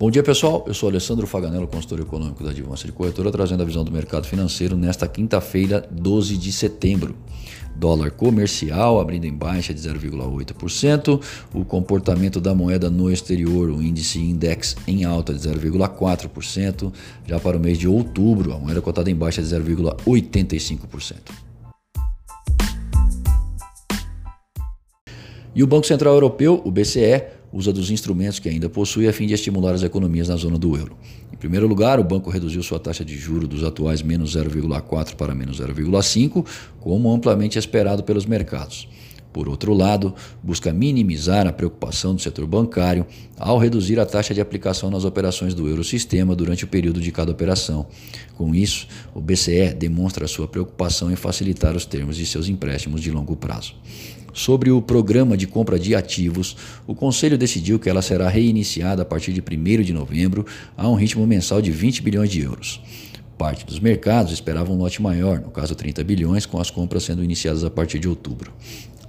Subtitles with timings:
[0.00, 3.66] Bom dia pessoal, eu sou Alessandro Faganello, consultor econômico da Advança de Corretora, trazendo a
[3.66, 7.14] visão do mercado financeiro nesta quinta-feira, 12 de setembro.
[7.76, 14.18] Dólar comercial abrindo em baixa de 0,8%, o comportamento da moeda no exterior, o índice
[14.18, 16.90] index em alta de 0,4%,
[17.26, 21.16] já para o mês de outubro, a moeda cotada em baixa de 0,85%.
[25.54, 29.26] E o Banco Central Europeu, o BCE, usa dos instrumentos que ainda possui a fim
[29.26, 30.96] de estimular as economias na zona do euro.
[31.32, 35.34] Em primeiro lugar, o banco reduziu sua taxa de juro dos atuais menos 0,4 para
[35.34, 36.44] menos 0,5,
[36.80, 38.88] como amplamente esperado pelos mercados.
[39.32, 43.06] Por outro lado, busca minimizar a preocupação do setor bancário
[43.38, 47.30] ao reduzir a taxa de aplicação nas operações do Eurosistema durante o período de cada
[47.30, 47.86] operação.
[48.36, 53.10] Com isso, o BCE demonstra sua preocupação em facilitar os termos de seus empréstimos de
[53.10, 53.74] longo prazo.
[54.32, 59.04] Sobre o programa de compra de ativos, o Conselho decidiu que ela será reiniciada a
[59.04, 62.80] partir de 1 de novembro a um ritmo mensal de 20 bilhões de euros.
[63.36, 67.24] Parte dos mercados esperava um lote maior, no caso 30 bilhões, com as compras sendo
[67.24, 68.52] iniciadas a partir de outubro.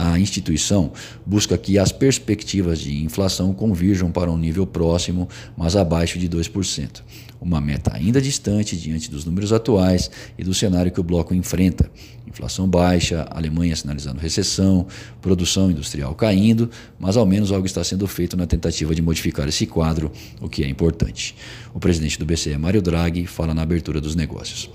[0.03, 0.91] A instituição
[1.23, 7.03] busca que as perspectivas de inflação convirjam para um nível próximo, mas abaixo de 2%.
[7.39, 11.87] Uma meta ainda distante diante dos números atuais e do cenário que o bloco enfrenta.
[12.25, 14.87] Inflação baixa, Alemanha sinalizando recessão,
[15.21, 19.67] produção industrial caindo, mas ao menos algo está sendo feito na tentativa de modificar esse
[19.67, 21.35] quadro, o que é importante.
[21.75, 24.67] O presidente do BCE, Mário Draghi, fala na abertura dos negócios.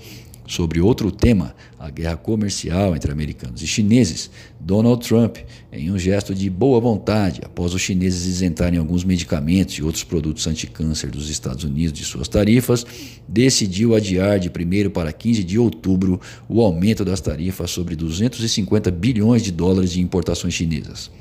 [0.47, 5.39] Sobre outro tema, a guerra comercial entre americanos e chineses, Donald Trump,
[5.73, 10.47] em um gesto de boa vontade, após os chineses isentarem alguns medicamentos e outros produtos
[10.47, 12.85] anticâncer dos Estados Unidos de suas tarifas,
[13.27, 19.43] decidiu adiar de 1 para 15 de outubro o aumento das tarifas sobre 250 bilhões
[19.43, 21.11] de dólares de importações chinesas.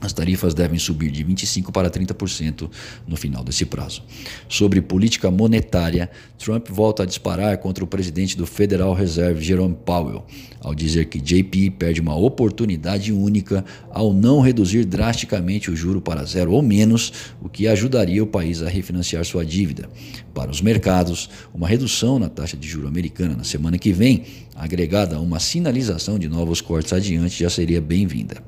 [0.00, 2.70] As tarifas devem subir de 25% para 30%
[3.06, 4.02] no final desse prazo.
[4.48, 10.24] Sobre política monetária, Trump volta a disparar contra o presidente do Federal Reserve, Jerome Powell,
[10.60, 16.24] ao dizer que JP perde uma oportunidade única ao não reduzir drasticamente o juro para
[16.24, 17.12] zero ou menos,
[17.42, 19.88] o que ajudaria o país a refinanciar sua dívida.
[20.32, 24.24] Para os mercados, uma redução na taxa de juro americana na semana que vem,
[24.56, 28.42] agregada a uma sinalização de novos cortes adiante, já seria bem-vinda.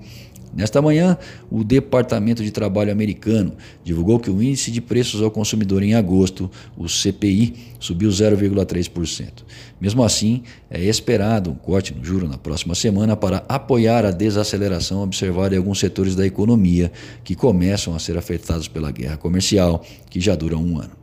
[0.55, 1.17] Nesta manhã,
[1.51, 6.51] o Departamento de Trabalho americano divulgou que o índice de preços ao consumidor em agosto,
[6.77, 9.45] o CPI, subiu 0,3%.
[9.81, 15.03] Mesmo assim, é esperado um corte no juro na próxima semana para apoiar a desaceleração
[15.03, 16.93] observada em alguns setores da economia
[17.25, 21.02] que começam a ser afetados pela guerra comercial, que já dura um ano.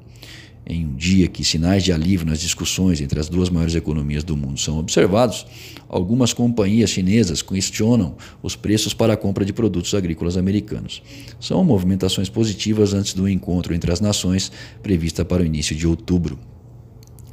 [0.72, 4.38] Em um dia que sinais de alívio nas discussões entre as duas maiores economias do
[4.38, 5.48] mundo são observados,
[5.90, 11.02] algumas companhias chinesas questionam os preços para a compra de produtos agrícolas americanos.
[11.40, 14.52] São movimentações positivas antes do encontro entre as nações
[14.84, 16.38] prevista para o início de outubro.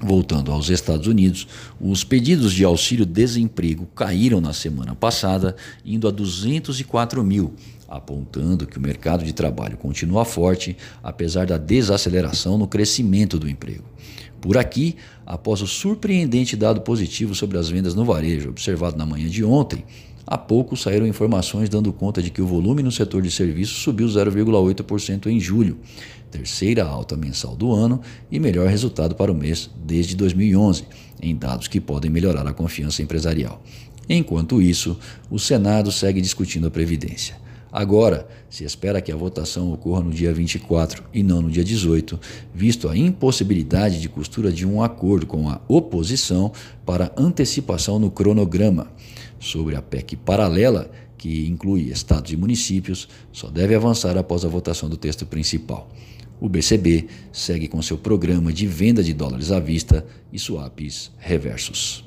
[0.00, 1.48] Voltando aos Estados Unidos,
[1.80, 7.54] os pedidos de auxílio-desemprego caíram na semana passada, indo a 204 mil,
[7.88, 13.84] apontando que o mercado de trabalho continua forte, apesar da desaceleração no crescimento do emprego.
[14.38, 19.28] Por aqui, após o surpreendente dado positivo sobre as vendas no varejo observado na manhã
[19.28, 19.82] de ontem,
[20.26, 24.06] há pouco saíram informações dando conta de que o volume no setor de serviços subiu
[24.08, 25.78] 0,8% em julho,
[26.30, 28.00] terceira alta mensal do ano
[28.30, 30.84] e melhor resultado para o mês desde 2011,
[31.22, 33.62] em dados que podem melhorar a confiança empresarial.
[34.08, 34.98] Enquanto isso,
[35.30, 37.45] o Senado segue discutindo a Previdência.
[37.76, 42.18] Agora, se espera que a votação ocorra no dia 24 e não no dia 18,
[42.54, 46.50] visto a impossibilidade de costura de um acordo com a oposição
[46.86, 48.90] para antecipação no cronograma.
[49.38, 54.88] Sobre a PEC paralela, que inclui estados e municípios, só deve avançar após a votação
[54.88, 55.90] do texto principal.
[56.40, 62.06] O BCB segue com seu programa de venda de dólares à vista e swaps reversos.